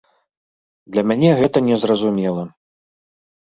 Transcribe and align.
Для 0.95 1.03
мяне 1.09 1.29
гэта 1.41 1.57
незразумела. 1.69 2.43